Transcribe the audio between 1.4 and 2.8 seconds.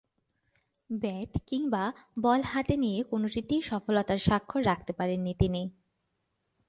কিংবা বল হাতে